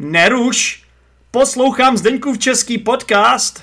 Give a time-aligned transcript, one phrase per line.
[0.00, 0.84] Neruš!
[1.30, 3.62] Poslouchám Zdeňkův český podcast.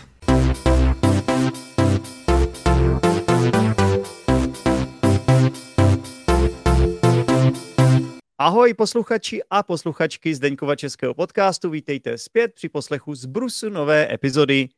[8.38, 14.70] Ahoj posluchači a posluchačky Zdeňkova českého podcastu, vítejte zpět při poslechu z Brusu nové epizody.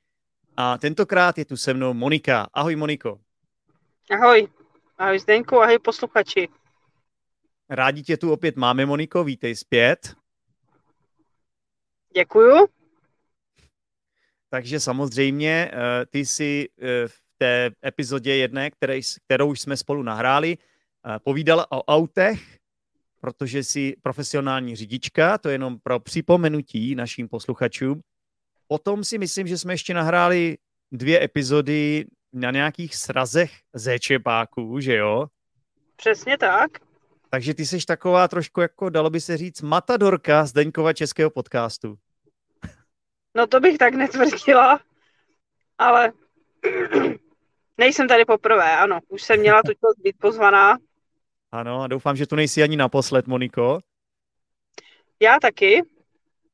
[0.58, 2.48] A tentokrát je tu se mnou Monika.
[2.54, 3.20] Ahoj Moniko.
[4.12, 4.48] Ahoj.
[4.98, 6.50] Ahoj Zdeňku, ahoj posluchači.
[7.70, 10.16] Rádi tě tu opět máme, Moniko, vítej zpět.
[12.18, 12.68] Děkuju.
[14.50, 20.58] Takže samozřejmě eh, ty jsi eh, v té epizodě jedné, které, kterou jsme spolu nahráli,
[20.58, 22.58] eh, povídala o autech,
[23.22, 28.02] protože jsi profesionální řidička, to je jenom pro připomenutí našim posluchačům.
[28.68, 30.58] Potom si myslím, že jsme ještě nahráli
[30.92, 35.28] dvě epizody na nějakých srazech zéčepáků, že jo?
[35.96, 36.72] Přesně tak.
[37.30, 41.98] Takže ty jsi taková trošku, jako dalo by se říct, matadorka z Deňkova českého podcastu.
[43.38, 44.80] No to bych tak netvrdila,
[45.78, 46.12] ale
[47.78, 49.00] nejsem tady poprvé, ano.
[49.08, 50.78] Už jsem měla tu čas být pozvaná.
[51.52, 53.80] Ano, a doufám, že tu nejsi ani naposled, Moniko.
[55.20, 55.84] Já taky.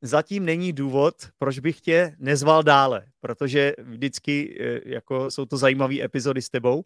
[0.01, 6.01] Zatím není důvod, proč bych tě nezval dále, protože vždycky eh, jako jsou to zajímavé
[6.01, 6.83] epizody s tebou.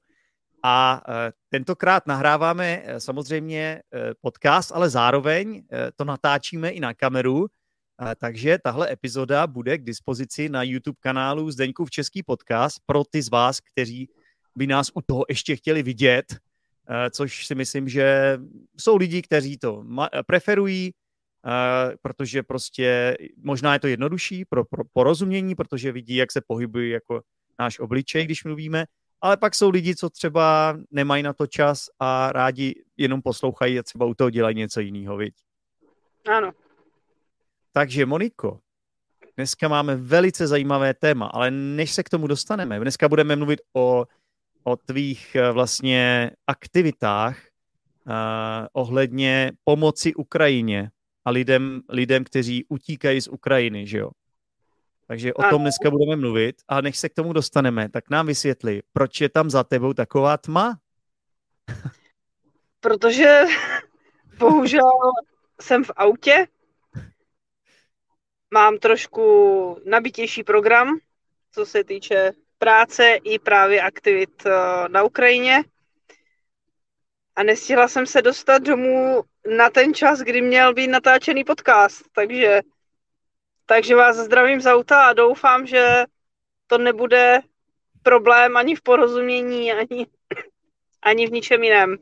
[0.63, 3.81] A eh, tentokrát nahráváme eh, samozřejmě
[4.21, 5.63] podcast, ale zároveň
[5.95, 7.47] to natáčíme i na kameru,
[8.15, 13.29] takže tahle epizoda bude k dispozici na YouTube kanálu Zdeňkův Český podcast pro ty z
[13.29, 14.09] vás, kteří
[14.55, 16.25] by nás u toho ještě chtěli vidět,
[17.11, 18.37] což si myslím, že
[18.77, 19.85] jsou lidi, kteří to
[20.27, 20.91] preferují,
[22.01, 27.21] protože prostě možná je to jednodušší pro, pro porozumění, protože vidí, jak se pohybují jako
[27.59, 28.85] náš obličej, když mluvíme,
[29.21, 33.83] ale pak jsou lidi, co třeba nemají na to čas a rádi jenom poslouchají a
[33.83, 35.33] třeba u toho dělají něco jiného, viď?
[36.27, 36.51] Ano.
[37.71, 38.59] Takže Moniko,
[39.35, 44.05] dneska máme velice zajímavé téma, ale než se k tomu dostaneme, dneska budeme mluvit o,
[44.63, 47.37] o tvých eh, vlastně aktivitách
[48.07, 48.13] uh,
[48.73, 50.91] ohledně pomoci Ukrajině
[51.25, 54.09] a lidem, lidem, kteří utíkají z Ukrajiny, že jo?
[55.07, 58.81] Takže o tom dneska budeme mluvit a než se k tomu dostaneme, tak nám vysvětli,
[58.93, 60.79] proč je tam za tebou taková tma?
[62.79, 63.43] Protože
[64.39, 64.91] bohužel
[65.61, 66.47] jsem v autě,
[68.53, 70.99] mám trošku nabitější program,
[71.51, 74.51] co se týče práce i právě aktivit eh,
[74.89, 75.63] na Ukrajině.
[77.35, 79.23] A nestihla jsem se dostat domů
[79.57, 82.61] na ten čas, kdy měl být natáčený podcast, takže,
[83.65, 86.03] takže vás zdravím z auta a doufám, že
[86.67, 87.39] to nebude
[88.03, 90.07] problém ani v porozumění, ani,
[91.01, 91.97] ani v ničem jiném.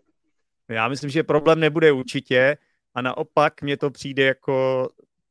[0.69, 2.57] Já myslím, že problém nebude určitě
[2.93, 4.89] a naopak mně to přijde jako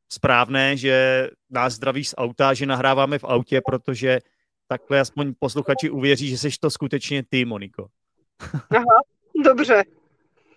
[0.09, 4.19] správné, že nás zdraví z auta, že nahráváme v autě, protože
[4.67, 7.87] takhle aspoň posluchači uvěří, že jsi to skutečně ty, Moniko.
[8.69, 9.01] Aha,
[9.43, 9.83] dobře.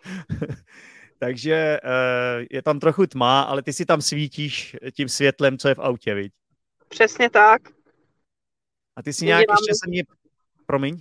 [1.19, 5.75] Takže uh, je tam trochu tma, ale ty si tam svítíš tím světlem, co je
[5.75, 6.33] v autě, viď?
[6.89, 7.63] Přesně tak.
[8.97, 9.59] A ty si nějak Uděláme.
[9.61, 10.03] ještě se mě...
[10.67, 11.01] Promiň?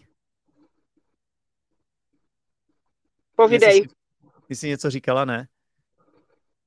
[3.35, 3.81] Povídej.
[3.81, 3.95] Ty jsi,
[4.47, 5.47] ty jsi něco říkala, ne?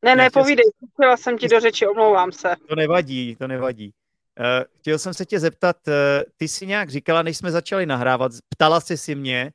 [0.02, 2.56] Ne, ne, povídej, chtěla jsem ti do řeči, omlouvám se.
[2.68, 3.92] To nevadí, to nevadí.
[4.40, 4.46] Uh,
[4.78, 5.94] chtěl jsem se tě zeptat, uh,
[6.36, 9.52] ty jsi nějak říkala, než jsme začali nahrávat, ptala jsi si mě,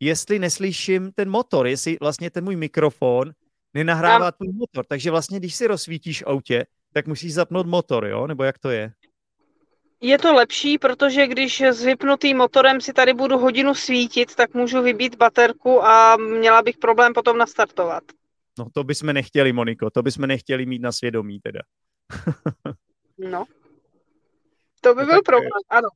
[0.00, 3.32] jestli neslyším ten motor, jestli vlastně ten můj mikrofon
[3.74, 4.32] nenahrává Já...
[4.32, 4.84] tvůj motor.
[4.88, 8.26] Takže vlastně, když si rozsvítíš autě, tak musíš zapnout motor, jo?
[8.26, 8.92] Nebo jak to je?
[10.00, 14.82] Je to lepší, protože když s vypnutým motorem si tady budu hodinu svítit, tak můžu
[14.82, 18.02] vybít baterku a měla bych problém potom nastartovat.
[18.58, 21.60] No to bychom nechtěli, Moniko, to bychom nechtěli mít na svědomí teda.
[23.18, 23.44] no.
[24.80, 25.88] To by no, byl tak, problém, ano.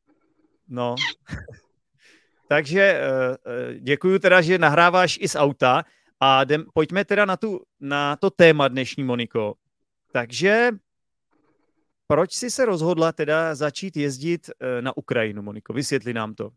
[0.69, 0.95] No.
[2.49, 5.83] Takže eh, eh, děkuji teda, že nahráváš i z auta
[6.21, 9.55] a jdem, pojďme teda na, tu, na to téma dnešní, Moniko.
[10.13, 10.71] Takže
[12.07, 15.73] proč jsi se rozhodla teda začít jezdit eh, na Ukrajinu, Moniko?
[15.73, 16.51] Vysvětli nám to.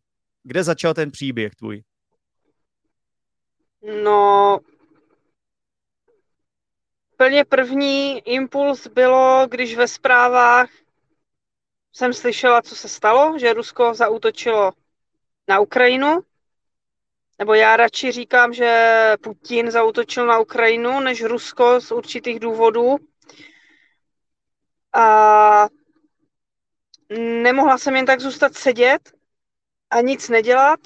[0.44, 1.84] Kde začal ten příběh tvůj?
[4.04, 4.60] No,
[7.18, 10.70] Plně první impuls bylo, když ve zprávách
[11.94, 14.72] jsem slyšela, co se stalo, že Rusko zautočilo
[15.48, 16.20] na Ukrajinu.
[17.40, 22.98] Nebo já radši říkám, že Putin zautočil na Ukrajinu, než Rusko z určitých důvodů.
[24.94, 25.68] A
[27.20, 29.12] nemohla jsem jen tak zůstat sedět
[29.90, 30.80] a nic nedělat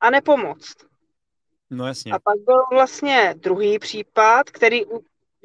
[0.00, 0.76] a nepomoct.
[1.70, 2.12] No jasně.
[2.12, 4.82] A pak byl vlastně druhý případ, který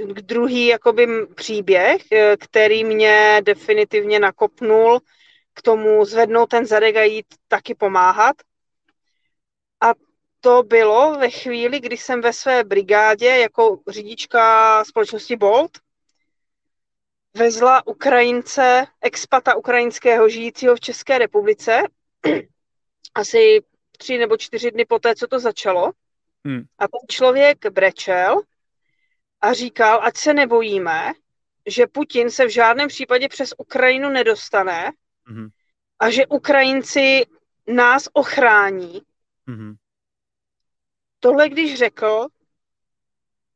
[0.03, 4.99] druhý jakoby příběh, eh, který mě definitivně nakopnul
[5.53, 8.35] k tomu zvednout ten zadek a jít taky pomáhat.
[9.81, 9.93] A
[10.39, 15.71] to bylo ve chvíli, kdy jsem ve své brigádě jako řidička společnosti Bolt
[17.35, 21.83] vezla Ukrajince, expata ukrajinského žijícího v České republice,
[23.15, 23.63] asi
[23.97, 25.91] tři nebo čtyři dny poté, co to začalo.
[26.45, 26.63] Hmm.
[26.77, 28.41] A ten člověk brečel
[29.45, 31.13] a říkal, ať se nebojíme,
[31.65, 34.91] že Putin se v žádném případě přes Ukrajinu nedostane
[35.25, 35.47] hmm.
[35.99, 37.25] a že Ukrajinci
[37.67, 39.01] nás ochrání.
[39.47, 39.75] Hmm.
[41.19, 42.27] Tohle když řekl,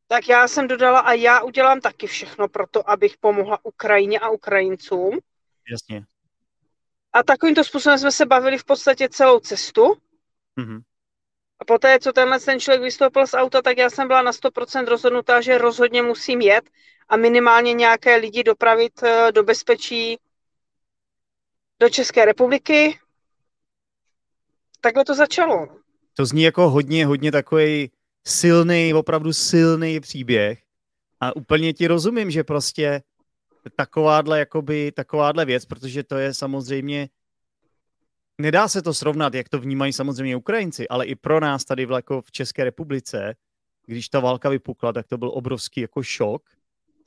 [0.07, 4.29] tak já jsem dodala a já udělám taky všechno pro to, abych pomohla Ukrajině a
[4.29, 5.19] Ukrajincům.
[5.71, 6.05] Jasně.
[7.13, 9.81] A takovýmto způsobem jsme se bavili v podstatě celou cestu.
[10.57, 10.81] Mm-hmm.
[11.59, 14.85] A poté, co tenhle ten člověk vystoupil z auta, tak já jsem byla na 100%
[14.85, 16.69] rozhodnutá, že rozhodně musím jet
[17.09, 20.17] a minimálně nějaké lidi dopravit eh, do bezpečí
[21.79, 22.99] do České republiky.
[24.81, 25.67] Takhle to začalo.
[26.13, 27.91] To zní jako hodně, hodně takový
[28.27, 30.59] silný, opravdu silný příběh.
[31.19, 33.01] A úplně ti rozumím, že prostě
[33.75, 37.09] takováhle, jakoby, takováhle věc, protože to je samozřejmě,
[38.39, 41.91] nedá se to srovnat, jak to vnímají samozřejmě Ukrajinci, ale i pro nás tady v,
[41.91, 43.35] jako v České republice,
[43.85, 46.43] když ta válka vypukla, tak to byl obrovský jako šok.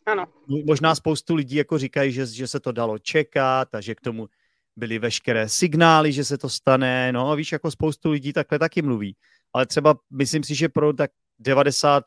[0.06, 0.26] Ano.
[0.66, 4.28] Možná spoustu lidí jako říkají, že, že se to dalo čekat a že k tomu
[4.76, 7.12] byly veškeré signály, že se to stane.
[7.12, 9.16] No a víš, jako spoustu lidí takhle taky mluví.
[9.52, 12.02] Ale třeba myslím si, že pro tak 95%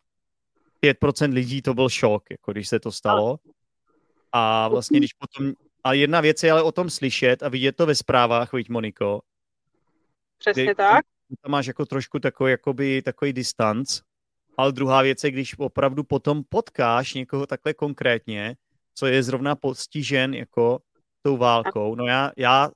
[1.33, 3.39] lidí to byl šok, jako když se to stalo.
[4.31, 5.53] A vlastně, když potom...
[5.85, 9.21] A jedna věc je ale o tom slyšet a vidět to ve zprávách, viď, Moniko?
[10.37, 11.05] Přesně kdy, tak.
[11.41, 14.01] Tam máš jako trošku takový, jakoby, takový distanc.
[14.57, 18.55] Ale druhá věc je, když opravdu potom potkáš někoho takhle konkrétně,
[18.93, 20.79] co je zrovna postižen jako
[21.21, 21.95] tou válkou.
[21.95, 22.71] No já, já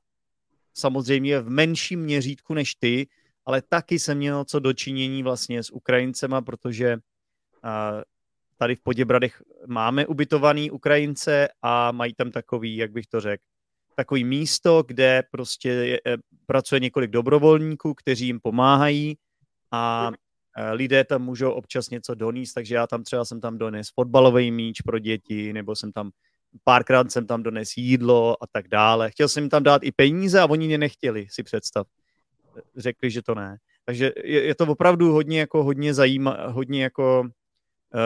[0.74, 3.08] samozřejmě v menším měřítku než ty,
[3.46, 8.02] ale taky jsem měl co dočinění vlastně s Ukrajincema, protože uh,
[8.60, 13.44] tady v Poděbradech máme ubytovaný Ukrajince a mají tam takový, jak bych to řekl,
[13.96, 19.18] takový místo, kde prostě je, je, pracuje několik dobrovolníků, kteří jim pomáhají
[19.72, 20.12] a
[20.58, 24.52] e, lidé tam můžou občas něco donést, takže já tam třeba jsem tam dones fotbalový
[24.52, 26.12] míč pro děti, nebo jsem tam
[26.64, 29.12] párkrát jsem tam dones jídlo a tak dále.
[29.12, 31.88] Chtěl jsem jim tam dát i peníze a oni mě nechtěli, si představ.
[32.78, 33.58] Řekli, že to ne.
[33.86, 37.30] Takže je, je to opravdu hodně jako hodně zajímá, hodně jako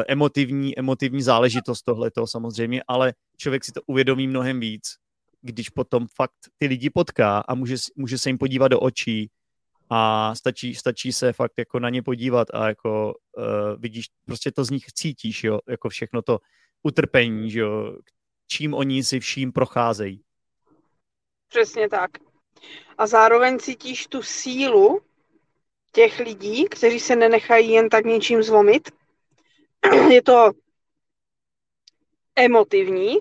[0.07, 4.83] emotivní, emotivní záležitost tohleto samozřejmě, ale člověk si to uvědomí mnohem víc,
[5.41, 9.29] když potom fakt ty lidi potká a může, může se jim podívat do očí
[9.89, 13.43] a stačí, stačí se fakt jako na ně podívat a jako uh,
[13.77, 16.39] vidíš, prostě to z nich cítíš, jo, jako všechno to
[16.83, 17.97] utrpení, že jo,
[18.47, 20.21] čím oni si vším procházejí.
[21.47, 22.11] Přesně tak.
[22.97, 25.01] A zároveň cítíš tu sílu
[25.91, 28.91] těch lidí, kteří se nenechají jen tak něčím zlomit,
[30.09, 30.51] je to
[32.35, 33.17] emotivní,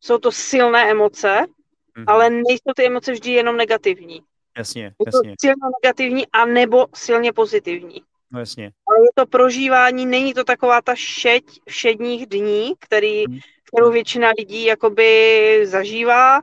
[0.00, 2.04] jsou to silné emoce, mm-hmm.
[2.06, 4.22] ale nejsou ty emoce vždy jenom negativní.
[4.56, 5.34] Jasně, je to jasně.
[5.40, 8.02] silně negativní a nebo silně pozitivní.
[8.30, 8.72] No jasně.
[8.86, 13.38] Ale je to prožívání, není to taková ta šeť všedních dní, který, mm.
[13.64, 16.40] kterou většina lidí jakoby zažívá,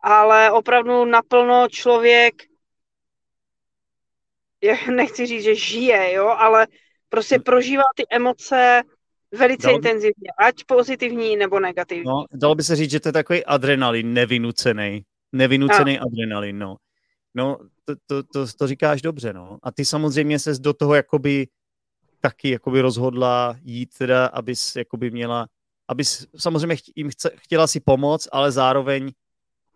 [0.00, 2.34] ale opravdu naplno člověk,
[4.62, 6.66] já nechci říct, že žije, jo, ale
[7.10, 7.42] prostě hm.
[7.42, 8.82] prožívá ty emoce
[9.38, 12.04] velice dalo intenzivně, ať pozitivní nebo negativní.
[12.04, 15.04] No, dalo by se říct, že to je takový adrenalin nevynucený.
[15.32, 16.02] Nevynucený a.
[16.02, 16.76] adrenalin, no.
[17.34, 19.58] No, to, to, to, to říkáš dobře, no.
[19.62, 21.48] A ty samozřejmě ses do toho jakoby
[22.20, 25.46] taky jakoby rozhodla jít teda, abys jakoby měla,
[25.88, 29.12] abys samozřejmě jim chce, chtěla si pomoct, ale zároveň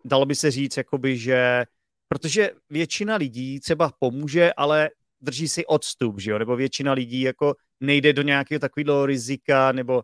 [0.05, 1.65] dalo by se říct jakoby, že
[2.07, 4.89] protože většina lidí třeba pomůže, ale
[5.25, 6.39] drží si odstup, že jo?
[6.39, 10.03] Nebo většina lidí jako nejde do nějakého takového rizika, nebo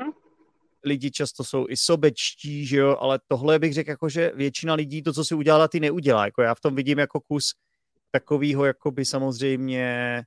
[0.00, 0.12] hmm.
[0.84, 2.96] lidi často jsou i sobečtí, že jo?
[3.00, 6.24] Ale tohle bych řekl jako, že většina lidí to, co si udělala, ty neudělá.
[6.24, 7.54] Jako já v tom vidím jako kus
[8.10, 10.22] takového jakoby samozřejmě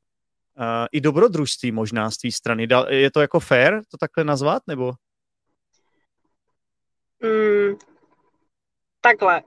[0.58, 2.68] uh, i dobrodružství možná z té strany.
[2.90, 4.94] Je to jako fair to takhle nazvat, nebo?
[7.24, 7.76] Mm,
[9.02, 9.42] takhle.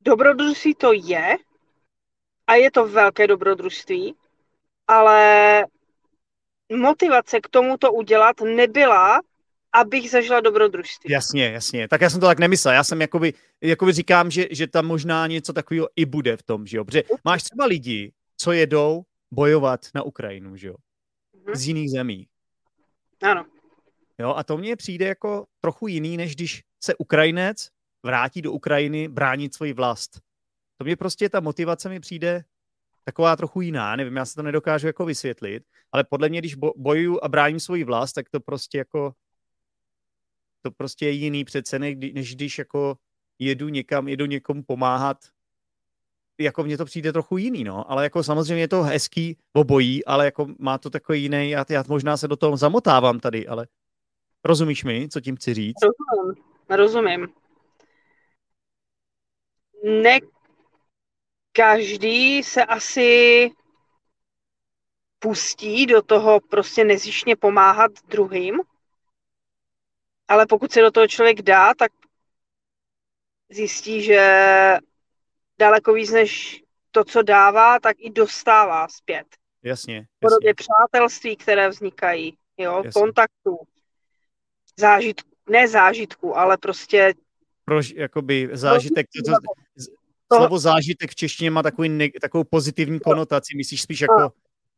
[0.00, 1.36] Dobrodružství to je,
[2.46, 4.14] a je to velké dobrodružství,
[4.88, 5.64] ale
[6.76, 9.20] motivace k tomu to udělat nebyla,
[9.72, 11.12] abych zažila dobrodružství.
[11.12, 11.88] Jasně, jasně.
[11.88, 12.74] Tak já jsem to tak nemyslel.
[12.74, 16.66] Já jsem jakoby, jakoby říkám, že, že tam možná něco takového i bude v tom,
[16.66, 16.84] že jo.
[16.84, 20.74] Protože máš třeba lidi, co jedou bojovat na Ukrajinu, že jo.
[21.36, 21.54] Mm-hmm.
[21.54, 22.26] Z jiných zemí.
[23.22, 23.46] Ano.
[24.18, 27.68] Jo, a to mně přijde jako trochu jiný, než když se Ukrajinec
[28.02, 30.20] vrátí do Ukrajiny bránit svoji vlast.
[30.78, 32.44] To mě prostě, ta motivace mi přijde
[33.04, 37.18] taková trochu jiná, nevím, já se to nedokážu jako vysvětlit, ale podle mě, když bojuju
[37.22, 39.12] a bráním svoji vlast, tak to prostě jako
[40.62, 42.96] to prostě je jiný přece, než když jako
[43.38, 45.16] jedu někam, jedu někomu pomáhat,
[46.40, 50.24] jako mně to přijde trochu jiný, no, ale jako samozřejmě je to hezký obojí, ale
[50.24, 53.66] jako má to takový jiný, já, já možná se do toho zamotávám tady, ale
[54.44, 55.76] rozumíš mi, co tím chci říct?
[55.82, 57.28] Rozumím, rozumím.
[60.02, 60.20] Ne
[61.56, 63.50] každý se asi
[65.18, 68.60] pustí do toho prostě nezišně pomáhat druhým,
[70.28, 71.92] ale pokud se do toho člověk dá, tak
[73.50, 74.22] zjistí, že
[75.58, 79.26] daleko víc než to, co dává, tak i dostává zpět.
[79.62, 80.06] Jasně.
[80.20, 83.00] Podobě přátelství, které vznikají, jo, jasně.
[83.00, 83.58] kontaktů,
[84.76, 87.14] zážitku, ne zážitku, ale prostě
[87.64, 89.32] pro, jakoby zážitek, to,
[90.28, 94.32] to, slovo zážitek v češtině má takový ne, takovou pozitivní konotaci, myslíš spíš jako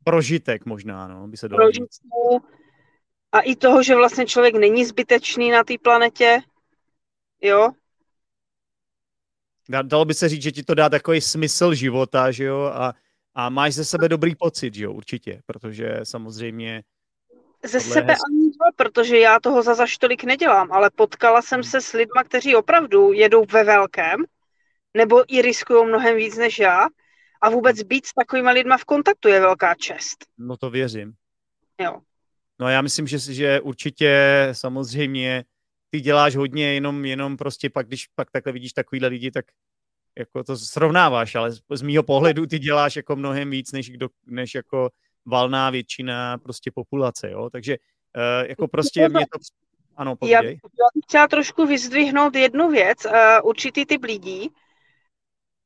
[0.05, 1.71] prožitek možná, no, by se dalo
[3.33, 6.41] A i toho, že vlastně člověk není zbytečný na té planetě,
[7.43, 7.71] jo,
[9.69, 12.95] dalo by se říct, že ti to dá takový smysl života, že jo, a,
[13.35, 16.83] a máš ze sebe dobrý pocit, že jo, určitě, protože samozřejmě...
[17.65, 18.21] Ze sebe hez...
[18.27, 22.25] ani to, protože já toho za zaž tolik nedělám, ale potkala jsem se s lidma,
[22.25, 24.25] kteří opravdu jedou ve velkém,
[24.95, 26.87] nebo i riskují mnohem víc než já,
[27.41, 30.17] a vůbec být s takovými lidma v kontaktu je velká čest.
[30.39, 31.13] No to věřím.
[31.81, 32.01] Jo.
[32.61, 34.19] No já myslím, že, že určitě
[34.53, 35.45] samozřejmě
[35.91, 39.45] ty děláš hodně, jenom, jenom prostě pak, když pak takhle vidíš takovýhle lidi, tak
[40.19, 44.09] jako to srovnáváš, ale z, z mýho pohledu ty děláš jako mnohem víc, než, kdo,
[44.27, 44.91] než jako
[45.27, 47.77] valná většina prostě populace, jo, takže
[48.17, 49.39] uh, jako prostě mě to...
[49.97, 50.51] Ano, já, já
[50.95, 54.51] bych chtěla trošku vyzdvihnout jednu věc, uh, určitý typ lidí,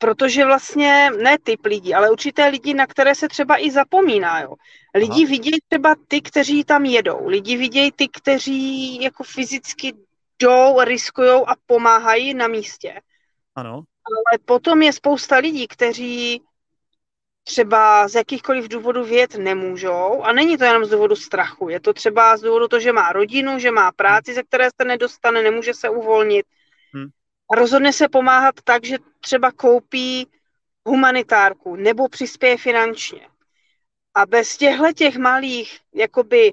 [0.02, 4.40] protože vlastně ne typ lidí, ale určité lidi, na které se třeba i zapomíná.
[4.40, 4.54] Jo.
[4.94, 5.30] Lidi Aha.
[5.30, 7.26] vidějí třeba ty, kteří tam jedou.
[7.26, 9.94] Lidi vidějí ty, kteří jako fyzicky
[10.42, 13.00] jdou, riskují a pomáhají na místě.
[13.54, 13.75] Ano.
[13.75, 16.42] Ale potom je spousta lidí, kteří
[17.44, 21.92] třeba z jakýchkoliv důvodů vědět nemůžou a není to jenom z důvodu strachu, je to
[21.92, 25.75] třeba z důvodu toho, že má rodinu, že má práci, ze které se nedostane, nemůže
[25.75, 26.47] se uvolnit.
[27.50, 30.26] A rozhodne se pomáhat tak, že třeba koupí
[30.84, 33.28] humanitárku nebo přispěje finančně.
[34.14, 36.52] A bez těchto těch malých jakoby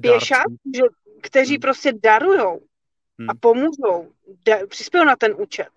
[0.00, 0.58] pěšáků,
[1.22, 1.60] kteří hmm.
[1.60, 2.60] prostě darujou,
[3.18, 3.30] hmm.
[3.30, 4.12] a pomůžou,
[4.46, 5.68] da, přispějou na ten účet,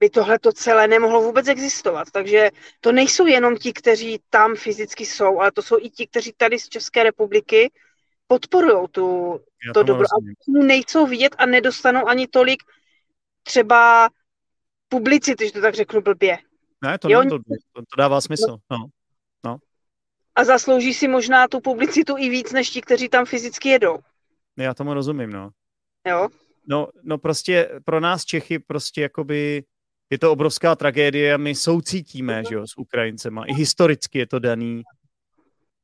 [0.00, 2.10] by tohle to celé nemohlo vůbec existovat.
[2.10, 6.32] Takže to nejsou jenom ti, kteří tam fyzicky jsou, ale to jsou i ti, kteří
[6.36, 7.72] tady z České republiky
[8.26, 9.40] podporují tu,
[9.74, 10.04] to dobro.
[10.04, 10.16] A
[10.48, 12.62] nejsou vidět a nedostanou ani tolik
[13.44, 14.08] třeba
[14.88, 16.38] publicity, že to tak řeknu blbě.
[16.84, 18.56] Ne, to, není blbě, to, to dává smysl.
[18.70, 18.86] No.
[19.44, 19.56] No.
[20.34, 23.98] A zaslouží si možná tu publicitu i víc, než ti, kteří tam fyzicky jedou.
[24.56, 25.50] Já tomu rozumím, no.
[26.08, 26.28] Jo?
[26.68, 29.64] No, no prostě pro nás Čechy prostě jakoby
[30.10, 33.44] je to obrovská tragédie a my soucítíme, že jo, s Ukrajincema.
[33.44, 34.82] I historicky je to daný.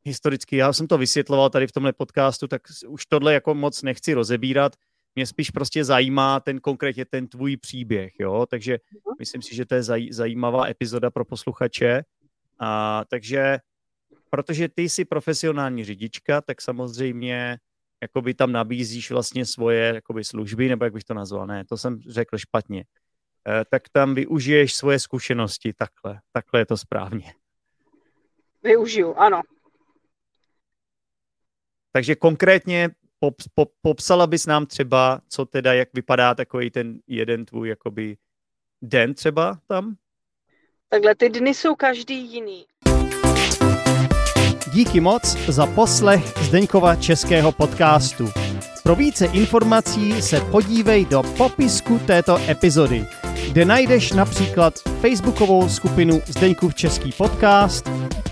[0.05, 4.15] Historicky, já jsem to vysvětloval tady v tomhle podcastu, tak už tohle jako moc nechci
[4.15, 4.77] rozebírat.
[5.15, 8.79] Mě spíš prostě zajímá ten konkrétně ten tvůj příběh, jo, takže
[9.19, 12.03] myslím si, že to je zaj, zajímavá epizoda pro posluchače.
[12.59, 13.59] A, takže,
[14.31, 17.59] protože ty jsi profesionální řidička, tak samozřejmě
[18.03, 22.01] jakoby tam nabízíš vlastně svoje jakoby služby, nebo jak bych to nazval, ne, to jsem
[22.01, 22.85] řekl špatně,
[23.49, 27.33] e, tak tam využiješ svoje zkušenosti takhle, takhle je to správně.
[28.63, 29.41] Využiju, ano.
[31.93, 37.45] Takže konkrétně pop, pop, popsala bys nám třeba, co teda, jak vypadá takový ten jeden
[37.45, 38.17] tvůj jakoby
[38.83, 39.95] den třeba tam?
[40.89, 42.65] Takhle ty dny jsou každý jiný.
[44.73, 48.29] Díky moc za poslech Zdeňkova českého podcastu.
[48.83, 53.07] Pro více informací se podívej do popisku této epizody,
[53.53, 57.91] kde najdeš například facebookovou skupinu Zdeňkův český podcast,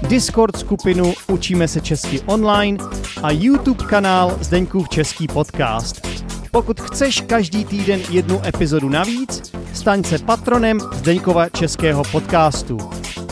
[0.08, 2.78] Discord skupinu Učíme se česky online
[3.22, 6.08] a YouTube kanál Zdeňkův český podcast.
[6.50, 12.78] Pokud chceš každý týden jednu epizodu navíc, staň se patronem Zdeňkova českého podcastu.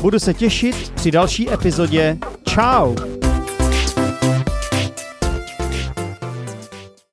[0.01, 2.19] Budu se těšit při další epizodě.
[2.49, 3.16] Ciao!